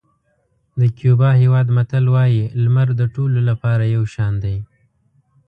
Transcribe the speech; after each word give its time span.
د 0.79 0.81
کیوبا 0.97 1.29
هېواد 1.41 1.67
متل 1.75 2.05
وایي 2.15 2.43
لمر 2.63 2.87
د 2.99 3.01
ټولو 3.15 3.39
لپاره 3.49 3.83
یو 3.95 4.03
شان 4.13 4.33
دی. 4.43 4.57